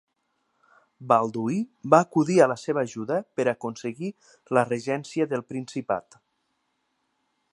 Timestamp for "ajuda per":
2.89-3.45